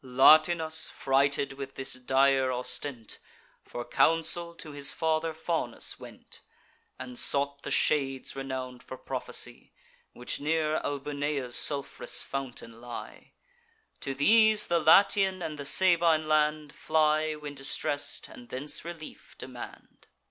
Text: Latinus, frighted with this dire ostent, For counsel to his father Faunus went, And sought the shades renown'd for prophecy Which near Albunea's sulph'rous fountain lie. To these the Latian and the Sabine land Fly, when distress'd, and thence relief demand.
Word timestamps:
Latinus, 0.03 0.89
frighted 0.89 1.53
with 1.53 1.75
this 1.75 1.93
dire 1.93 2.51
ostent, 2.51 3.19
For 3.63 3.85
counsel 3.85 4.55
to 4.55 4.71
his 4.71 4.91
father 4.93 5.31
Faunus 5.31 5.99
went, 5.99 6.41
And 6.97 7.19
sought 7.19 7.61
the 7.61 7.69
shades 7.69 8.35
renown'd 8.35 8.81
for 8.81 8.97
prophecy 8.97 9.73
Which 10.13 10.39
near 10.39 10.79
Albunea's 10.83 11.55
sulph'rous 11.55 12.23
fountain 12.23 12.81
lie. 12.81 13.33
To 13.99 14.15
these 14.15 14.65
the 14.65 14.79
Latian 14.79 15.43
and 15.43 15.59
the 15.59 15.65
Sabine 15.67 16.27
land 16.27 16.73
Fly, 16.73 17.33
when 17.35 17.53
distress'd, 17.53 18.27
and 18.27 18.49
thence 18.49 18.83
relief 18.83 19.35
demand. 19.37 20.07